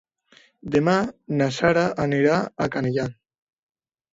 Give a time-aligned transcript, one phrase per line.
[0.75, 0.95] Demà
[1.41, 3.17] na Sara anirà a Canejan.